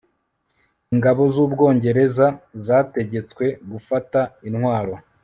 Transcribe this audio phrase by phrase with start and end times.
[0.93, 2.27] ingabo z'ubwongereza
[2.67, 4.93] zategetswe gufata intwaro